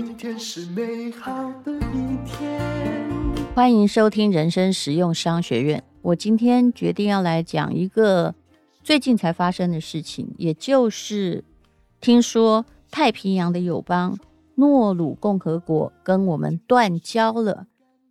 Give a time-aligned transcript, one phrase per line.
[0.00, 2.60] 今天是美好的一天，
[3.52, 5.82] 欢迎收听人生实用商学院。
[6.02, 8.32] 我今天决定要来讲一个
[8.84, 11.42] 最近才发生的事情，也就是。
[12.00, 14.16] 听说太平洋的友邦
[14.54, 17.66] 诺鲁共和国跟我们断交了，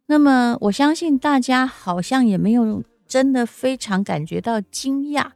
[0.08, 5.28] 那么我相信大家好像也没有真的非常感觉到惊讶，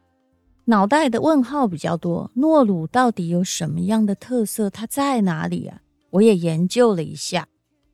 [0.65, 2.29] 脑袋的问号比较多。
[2.33, 4.69] 诺鲁到底有什么样的特色？
[4.69, 5.79] 它在哪里啊？
[6.11, 7.47] 我也研究了一下，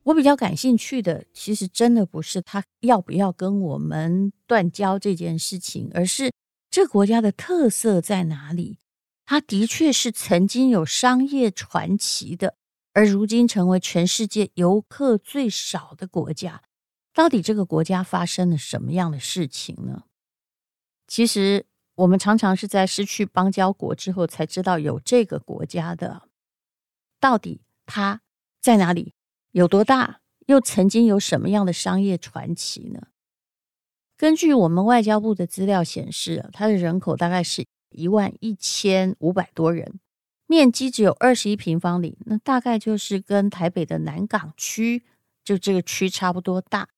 [0.04, 6.32] 我比较感兴趣的其实真的不是他要不要跟我们断交这件事情，而是
[6.70, 8.78] 这国家的特色在哪里？
[9.24, 12.56] 它的确是曾经有商业传奇的，
[12.94, 16.62] 而如今成为全世界游客最少的国家。
[17.12, 20.04] 到底这个国家发生了什么样的事情呢？
[21.06, 26.22] 其实我们常常是在失去邦交国之后才知道有这个国家的。
[27.20, 28.20] 到底它
[28.60, 29.14] 在哪里？
[29.50, 30.20] 有多大？
[30.46, 33.08] 又曾经有什么样的商业传奇呢？
[34.16, 37.66] 根据我们外交部的资料显示，它的人口大概是。
[37.90, 39.98] 一万一千五百多人，
[40.46, 45.04] 面积只有二十一平方里，那大概就是跟台北的南港区
[45.42, 46.90] 就这个区差不多大。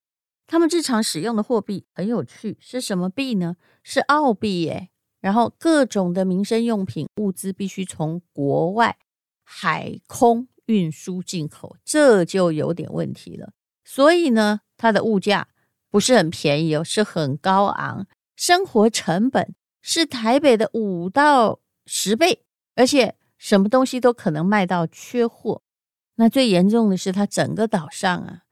[0.48, 3.56] 他们日常使用的货币很有趣，是什么币呢？
[3.84, 4.88] 是澳币耶。
[5.20, 8.98] 然后各种的民生用品物资必须从国外
[9.44, 13.52] 海空运输进口，这就有点问题了。
[13.84, 15.48] 所以呢，它的物价
[15.90, 19.54] 不是很便宜哦，是很高昂，生活成本。
[19.82, 22.44] 是台北的五到十倍，
[22.74, 25.62] 而且什么东西都可能卖到缺货。
[26.16, 28.42] 那最严重的是，它整个岛上啊，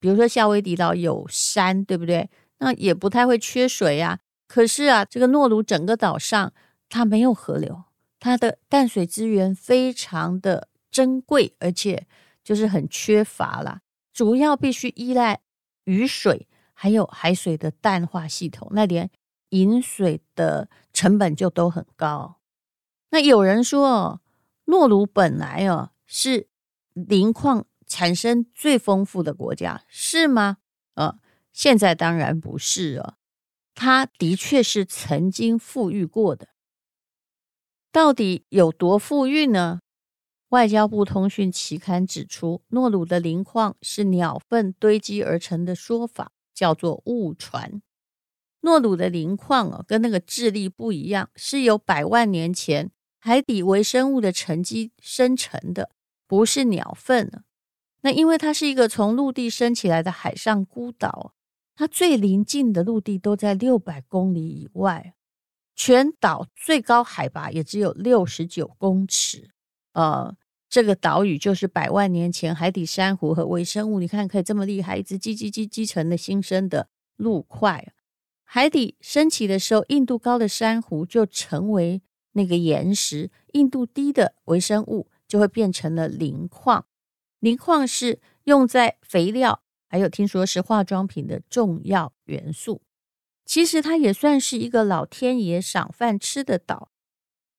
[0.00, 2.28] 比如说夏威夷岛有山，对不对？
[2.58, 4.18] 那也不太会缺水啊。
[4.48, 6.52] 可是啊，这个诺鲁整个岛上
[6.88, 7.84] 它没有河流，
[8.18, 12.06] 它的淡水资源非常的珍贵，而且
[12.44, 13.80] 就是很缺乏啦。
[14.12, 15.40] 主要必须依赖
[15.84, 19.10] 雨水，还有海水的淡化系统，那连。
[19.52, 22.40] 饮水的成本就都很高。
[23.10, 24.20] 那有人说哦，
[24.64, 26.48] 诺鲁本来哦是
[26.94, 30.56] 磷矿产生最丰富的国家，是吗？
[30.94, 31.18] 呃，
[31.52, 33.16] 现在当然不是哦。
[33.74, 36.48] 它的确是曾经富裕过的。
[37.92, 39.80] 到底有多富裕呢？
[40.52, 47.80] 外交部通讯期刊指出，诺鲁的磷矿是鸟粪堆积而成的说法，叫做误传。
[48.60, 55.90] 诺鲁的磷矿哦，跟那个智利不一样，是由百万年前海底微生物的沉积生成的，
[56.26, 57.42] 不是鸟粪。
[58.02, 61.32] 那因为它是一个从陆地升起来的海上孤岛，
[61.74, 65.14] 它最临近的陆地都在六百公里以外，
[65.74, 69.48] 全岛最高海拔也只有六十九公尺。
[69.94, 70.34] 呃，
[70.72, 77.92] 这个岛屿就是百万年前海底珊瑚和微生物，你看可以这么厉害，一直积积积积成的新生的陆块。
[78.42, 82.00] 海底升起的时候，硬度高的珊瑚就成为
[82.32, 86.86] 那个岩石，硬度低的微生物就会变成了磷矿。
[87.40, 92.80] 磷矿是用在肥料，还有听说是化妆品的重要元素。
[93.44, 96.90] 其实它也算是一个老天爷赏饭吃的岛。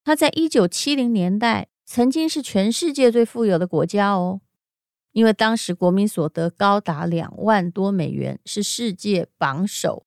[0.03, 4.41] 它在一九七零年代曾经是全世界最富有的国家哦，
[5.11, 10.05] 因为当时国民所得高达两万多美元，是世界榜首。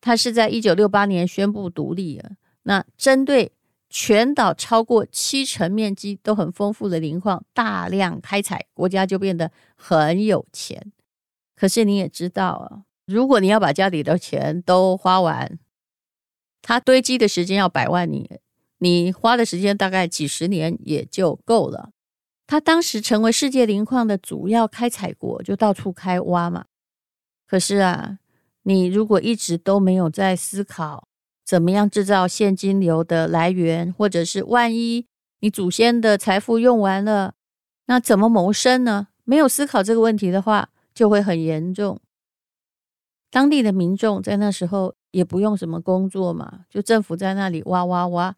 [0.00, 2.32] 他是在一九六八年宣布独立了。
[2.64, 3.52] 那针对
[3.88, 10.92] 全岛超过七成面积都很丰富的磷矿，大量开采，国家就变得很有钱。
[11.54, 15.58] 可是你也知道啊，如果你要把家里的钱都花完，
[16.62, 18.40] 它堆积的时间要百万年，
[18.82, 21.90] 你花的时间大概几十年也就够了。
[22.46, 26.66] 他当时成为世界磷矿的主要开采国，就到处开挖嘛。
[27.46, 28.18] 可是啊。
[28.64, 31.08] 你如果一直都没有在思考
[31.44, 35.04] 怎么样制造现金流的来源，或者是万一
[35.40, 37.34] 你祖先的财富用完了，
[37.86, 39.08] 那怎么谋生呢？
[39.24, 41.98] 没有思考这个问题的话，就会很严重。
[43.32, 48.36] 当地的民众在那时候也不用什么工作嘛，就政府在那里挖挖挖，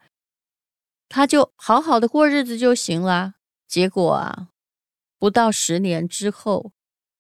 [1.09, 3.35] 他就好好的过日子就行了。
[3.67, 4.49] 结果啊，
[5.19, 6.73] 不到十年之后，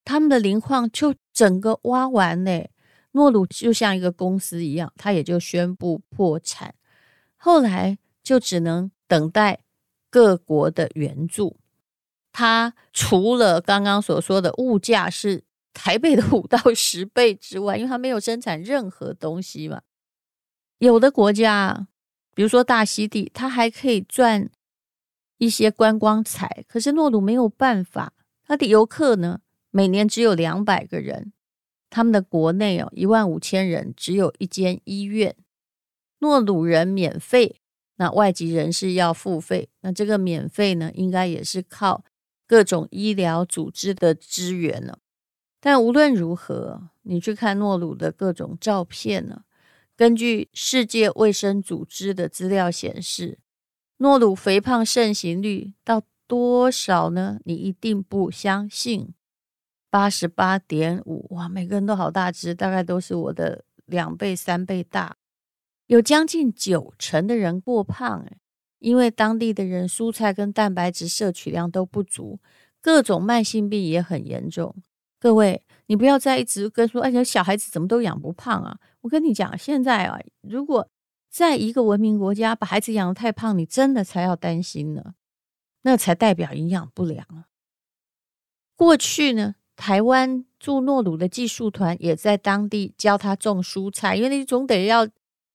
[0.04, 2.70] 他们的磷矿就整个挖完嘞。
[3.12, 6.74] 诺鲁就像一个公司一样，他也就宣布破产。
[7.36, 9.60] 后来就只能等待
[10.10, 11.58] 各国的援助。
[12.32, 19.82] 他除了刚刚所说的物价是台北的五到 十倍之外，因为他没有生产任何东西嘛。
[20.78, 21.86] 有的国家，
[22.34, 24.50] 比如说大溪地，它还可以赚
[25.38, 28.12] 一些观光财，可是诺鲁没有办法，
[28.44, 29.40] 它的游客呢，
[29.70, 31.32] 每年只有两百个人。
[31.90, 35.36] 他们的国内哦，一万五千人，只有一间医院。
[36.18, 37.60] 诺鲁人免费，
[37.96, 39.68] 那外籍人士要付费。
[39.82, 42.04] 那这个免费呢，应该也是靠
[42.48, 44.98] 各种医疗组织的支援了。
[45.60, 49.44] 但无论如何，你去看诺鲁的各种照片呢，
[49.96, 53.38] 根据世界卫生组织的资料显示，
[53.98, 57.38] 诺鲁肥胖盛行率到多少呢？
[57.44, 59.14] 你一定不相信。
[59.88, 65.16] 八十八点五，哇，每个人都好大只，大概都是我的两倍、三倍大。
[65.86, 68.26] 有将近九成的人过胖，
[68.80, 72.40] 因为当地的人蔬菜跟蛋白质摄取量都不足，
[72.80, 74.74] 各种慢性病也很严重。
[75.20, 78.76] 各位，你不要再一直跟说，哎，小孩子怎么都养不胖啊？
[79.04, 80.90] 我跟你讲，现在啊，如果
[81.30, 85.14] 在一个文明国家把孩子养得太胖，你真的才要担心呢，
[85.82, 87.46] 那才代表营养不良啊。
[88.74, 89.56] 过去呢？
[89.76, 95.08] 台湾驻诺鲁的技术团也在当地教他种蔬菜，因为你总得要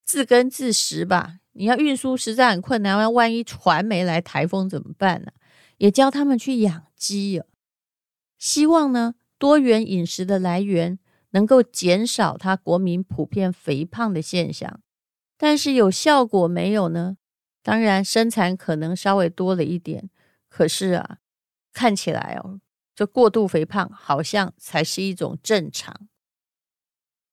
[0.03, 1.39] 自耕自食吧。
[1.53, 5.31] 你要运输实在很困难，万万一船没来，台风怎么办呢？
[5.77, 7.41] 也教他们去养鸡，
[8.37, 10.99] 希望呢多元饮食的来源
[11.31, 14.81] 能够减少他国民普遍肥胖的现象。
[15.37, 17.17] 但是有效果没有呢？
[17.61, 20.09] 当然生产可能稍微多了一点，
[20.49, 21.19] 可是啊，
[21.73, 22.59] 看起来哦。
[22.95, 26.09] 这过度肥胖好像才是一种正常。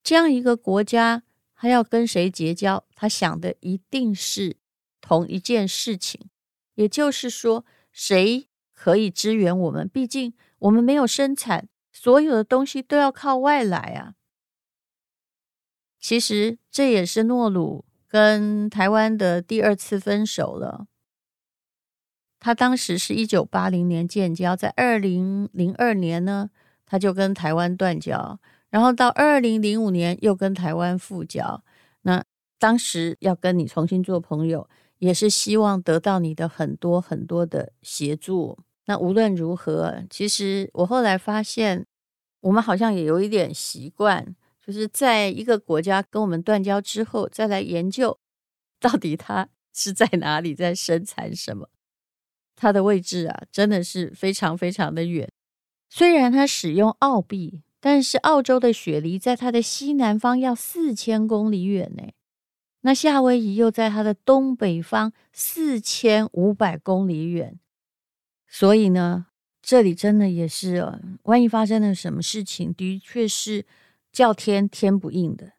[0.05, 1.25] 这样一个国家，
[1.57, 2.85] 他要跟谁结交？
[2.95, 4.59] 他想的一定是
[5.01, 6.29] 同一件事情，
[6.75, 9.89] 也就是说，谁可以支援我们？
[9.89, 11.69] 毕竟我们没有生产，
[12.07, 14.15] 所有的东西都要靠外来啊。
[15.99, 20.87] 其实这也是诺鲁跟台湾的第二次分手了。
[22.39, 26.51] 他当时是一九八零年建交，在二零零二年呢，
[26.85, 28.39] 他就跟台湾断交，
[28.71, 31.65] 然后到二零零五年又跟台湾复交。
[32.03, 32.23] 那
[32.57, 34.69] 当时要跟你重新做朋友，
[34.99, 38.57] 也是希望得到你的很多很多的协助。
[38.85, 41.85] 那无论如何，其实我后来发现，
[42.47, 48.17] 我们好像也有一点习惯，就是在一个国家跟我们断交之后，再来研究
[48.79, 51.69] 到底它是在哪里，在生产什么。
[52.55, 55.29] 它的位置啊，真的是非常非常的远。
[55.91, 62.05] 虽然它使用澳币，但是澳洲的雪梨在它的西南方要四千公里远呢。
[62.83, 67.59] 那夏威夷又在它的东北方四千五百公里远。
[68.47, 69.27] 所以呢，
[69.67, 73.67] 这里真的也是，哦，万一发生了什么事情，的确是
[74.13, 75.55] 叫天天不应的。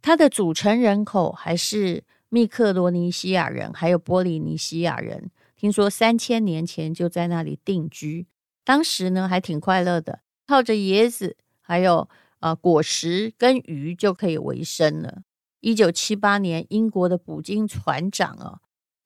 [0.00, 5.32] 它的组成人口还是密克罗尼西亚人，还有波利尼西亚人。
[5.56, 8.28] 听说三千年前就在那里定居，
[8.62, 15.22] 当时呢还挺快乐的，靠着椰子还有呃果实跟鱼就可以为生了。
[15.58, 18.60] 一九七八年，英国的捕鲸船长啊，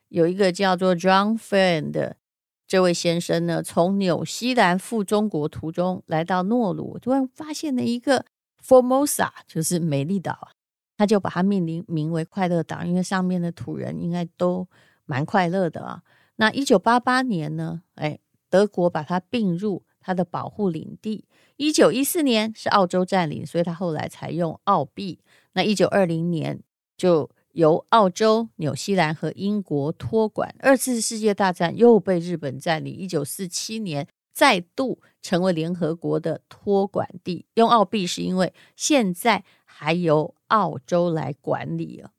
[0.08, 2.18] 有一个叫做 John Fenn 的
[2.66, 8.24] 这位先生呢，从纽西兰赴中国途中来到诺鲁，突然发现了一个
[8.64, 10.48] Formosa，就是美丽岛，
[10.96, 14.66] 他就把它命名名为快乐岛，因为上面的土人应该都
[15.04, 16.02] 蛮快乐的啊。
[16.36, 17.82] 那一九八八年呢？
[17.94, 18.18] 哎，
[18.50, 21.24] 德国把它并入它的保护领地。
[21.56, 25.20] 一九一四年是澳洲占领，所以它后来才用澳币。
[25.52, 26.60] 那一九二零年
[26.96, 30.54] 就由澳洲、纽西兰和英国托管。
[30.60, 32.94] 二次世界大战又被日本占领。
[32.94, 37.46] 一九四七年再度成为联合国的托管地。
[37.54, 42.12] 用澳币是因为现在还由澳洲来管理了。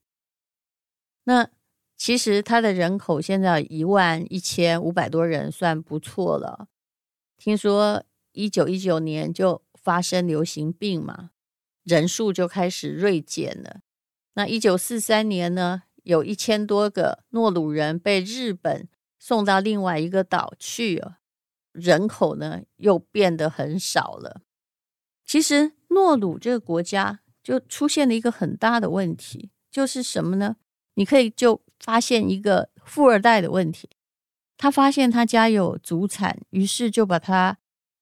[1.23, 1.49] 那。
[1.99, 6.67] 其实它的人口现在一万一千五百多人，算不错了。
[7.39, 8.03] 听说
[8.33, 11.31] 一九一九年就发生流行病嘛，
[11.83, 13.79] 人数就开始锐减了。
[14.37, 21.17] 那一九四三年呢，有一千多个诺鲁人被日本送到另外一个岛去了，
[21.71, 24.41] 人口呢又变得很少了。
[25.25, 30.57] 其实诺鲁这个国家就出现了一个很大的问题，就是什么呢？
[30.93, 33.89] 你可以就发现一个富二代的问题，
[34.55, 37.57] 他发现他家有祖产，于是就把他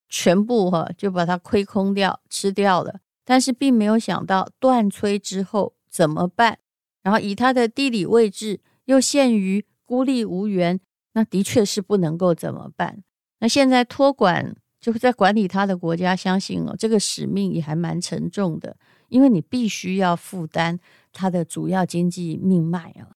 [0.09, 2.99] 全部哈就把它亏空掉，吃掉了。
[3.23, 6.59] 但是并没有想到断炊之后怎么办？
[7.03, 10.77] 然后以它的地理位置又陷于孤立无援，
[11.13, 13.01] 那的确是不能够怎么办？
[13.39, 18.75] 那现在托管就是在管理它的国家，相信哦，这个使命也还蛮沉重的，
[19.07, 20.77] 因为你必须要负担
[21.13, 23.15] 它的主要经济命脉啊，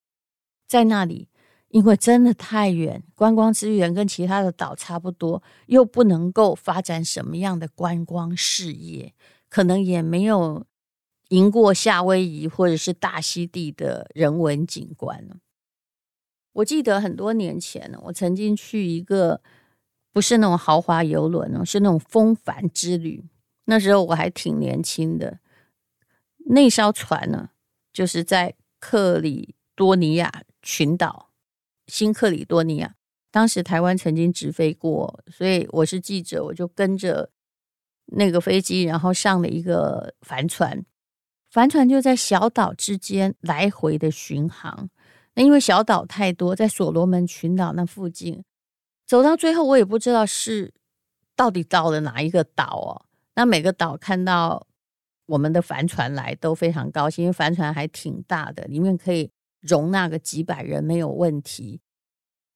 [0.65, 1.27] 在那里。
[1.71, 9.13] 因为真的太远，观光资源跟其他的岛差不多，又不能够发展什么样的观光事业，
[9.49, 10.65] 可能也没有
[11.29, 15.27] 赢过夏威夷或者是大溪地的人文景观。
[16.53, 19.41] 我记得很多年前呢，我曾经去一个
[20.11, 23.23] 不是那种豪华游轮哦，是那种风帆之旅。
[23.65, 25.39] 那时候我还挺年轻的，
[26.47, 27.51] 那艘船呢，
[27.93, 31.29] 就是在克里多尼亚群岛。
[31.85, 32.95] 新克里多尼亚，
[33.31, 37.31] 当时台湾曾经直飞过，所以我是记者，我就跟着
[38.07, 40.85] 那个飞机，然后上了一个帆船，
[41.49, 44.89] 帆船就在小岛之间来回的巡航。
[45.33, 48.43] 那因为小岛太多，在所罗门群岛那附近，
[49.05, 50.73] 走到最后我也不知道是
[51.35, 53.05] 到底到了哪一个岛哦。
[53.35, 54.67] 那每个岛看到
[55.25, 59.31] 我们的帆船来都非常高兴，因为帆船还挺大的，里面可以。
[59.61, 61.81] 容纳个几百人没有问题。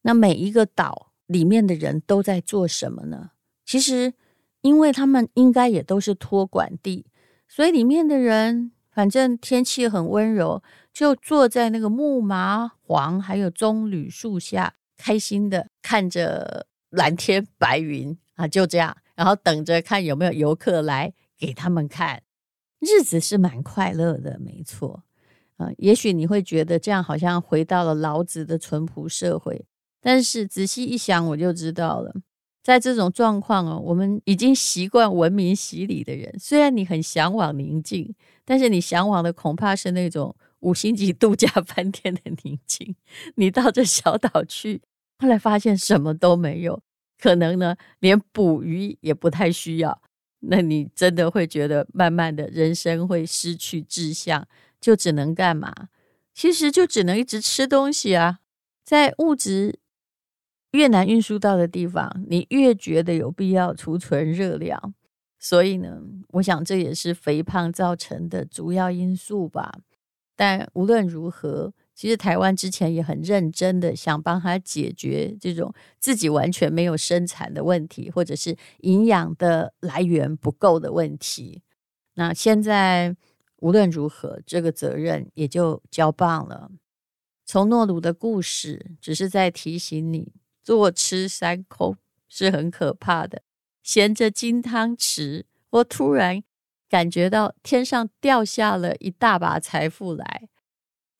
[0.04, 3.32] 那每一个岛里面的人都在做什么呢？
[3.66, 4.14] 其实，
[4.62, 7.06] 因为他们应该也都是托管地，
[7.50, 10.62] 所以里面的人反正天气很温柔，
[10.94, 22.22] 就坐在那个木麻黄还有棕榈树下，开心的看着蓝天白云啊，就这样，然后等着看有没有游客来给他们看，
[22.80, 25.04] 日子是蛮快乐的，没错。
[25.58, 29.66] 啊，也许你会觉得这样好像回到了老子的淳朴社会，
[30.02, 32.12] 但是仔细一想，我就知道了，
[32.64, 42.96] 在这种状况哦，我们已经习惯文明洗礼的人，虽然你很向往宁静，但是你向往的恐怕是那种五星级度假 饭店的宁静。
[43.36, 44.82] 你到这小岛去，
[45.20, 46.82] 后来发现什么都没有，
[47.20, 50.02] 可能呢，连捕鱼也不太需要。
[50.42, 54.48] 那你真的会觉得，慢慢的人生会失去志向。
[54.82, 55.74] 就只能干嘛？
[56.34, 58.40] 其实就只能一直吃东西啊！
[58.84, 59.80] 在物质
[60.72, 64.94] 越难运输到的地方，你越觉得有必要储存热量。
[65.44, 69.74] 所以呢，我想这也是肥胖造成的主要因素吧。
[70.38, 81.62] 但无论如何，其实台湾之前也很认真的想帮他解决这种自己完全没有生产的问题，或者是营养的来源不够的问题。
[82.14, 83.16] 那现在。
[83.64, 86.70] 无论如何，这个责任也就交棒了。
[87.46, 91.96] 从诺鲁的故事，只是在提醒你，坐吃山空
[92.28, 93.42] 是很可怕的。
[93.84, 96.42] 衔着金汤匙，我突然
[96.90, 100.48] 感觉到天上掉下了一大把财富来。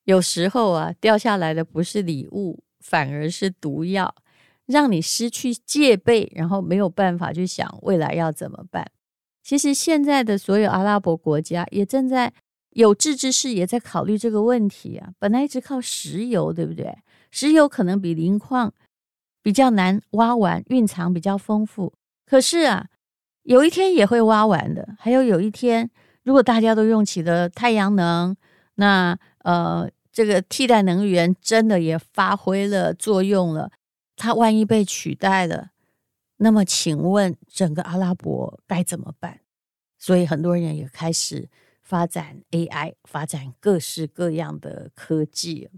[0.06, 4.16] 有时候啊，掉下来的不是礼物，反而是毒药，
[4.66, 8.90] 让你失去戒备，然后没有办法去想未来要怎么办。
[9.42, 12.34] 其实现在的所有阿拉伯国家也正在
[12.72, 15.12] 有志之士也在考虑这个问题啊。
[15.20, 16.98] 本来一直靠石油，对不对？
[17.30, 18.74] 石油可能比磷矿
[19.42, 21.94] 比较难挖完，蕴藏比较丰富。
[22.34, 22.90] 可是啊，
[23.44, 24.96] 有一天也会挖完的。
[24.98, 25.88] 还有有一天，
[26.24, 28.36] 如果大家都用起了太阳能，
[28.74, 33.72] 那呃，这个替代能源真的也发挥了作用了，
[34.16, 35.70] 它万一被取代了。
[36.38, 39.42] 那么，请问整个阿拉伯该怎么办？
[40.00, 41.48] 所以很多人也开始
[41.84, 45.70] 发展 AI，发展各式各样的科技。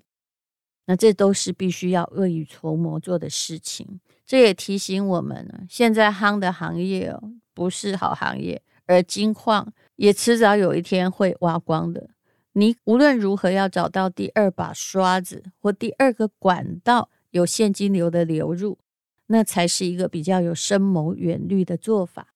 [0.85, 3.99] 那这都是必须要未雨绸缪做的事情。
[4.25, 12.09] 这也提醒我们，现在夯的行业哦，不是好行业，而金矿也迟早有一天会挖光的。
[12.53, 18.79] 你无论如何要找到第二把刷子或第二个管道，有现金流的流入。
[19.27, 22.27] 那才是一个比较有深谋远虑的做法。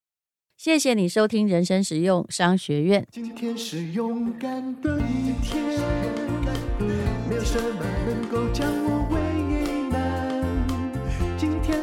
[0.58, 3.08] 谢谢你收听人生实用商学院。
[3.12, 5.64] 今天是勇敢的一天，
[6.80, 9.19] 没有什么能够将我为。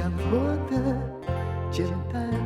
[0.00, 0.40] 尽量过
[0.70, 0.96] 得
[1.70, 2.39] 简单。